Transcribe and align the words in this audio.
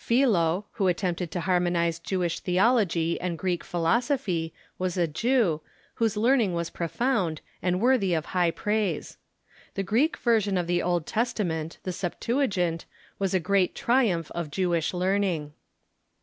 Philo, 0.03 0.65
who 0.71 0.87
at 0.89 0.97
tempted 0.97 1.29
to 1.29 1.41
harmonize 1.41 1.99
Jewish 1.99 2.39
theology 2.39 3.21
and 3.21 3.37
Greek 3.37 3.63
philosophy, 3.63 4.51
was 4.79 4.97
a 4.97 5.05
Jew, 5.05 5.61
whose 5.93 6.17
learning 6.17 6.53
was 6.55 6.71
profound, 6.71 7.39
and 7.61 7.75
Avorthy 7.75 8.17
of 8.17 8.25
high 8.33 8.49
praise. 8.49 9.19
The 9.75 9.83
Greek 9.83 10.17
version 10.17 10.57
of 10.57 10.65
the 10.65 10.81
Old 10.81 11.05
Testament, 11.05 11.77
the 11.83 11.91
Septua 11.93 12.47
gint, 12.47 12.85
Avas 13.21 13.35
a 13.35 13.39
great 13.39 13.75
triumph 13.75 14.31
of 14.33 14.49
JcAvish 14.49 14.91
learning. 14.95 15.53